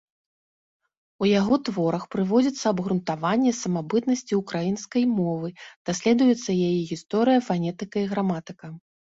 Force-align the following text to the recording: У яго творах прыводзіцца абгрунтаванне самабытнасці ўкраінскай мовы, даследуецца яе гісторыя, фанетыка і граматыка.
У 1.25 1.27
яго 1.39 1.55
творах 1.67 2.03
прыводзіцца 2.15 2.65
абгрунтаванне 2.73 3.53
самабытнасці 3.61 4.39
ўкраінскай 4.41 5.03
мовы, 5.19 5.49
даследуецца 5.91 6.49
яе 6.69 6.81
гісторыя, 6.95 7.39
фанетыка 7.51 7.97
і 8.07 8.13
граматыка. 8.17 8.65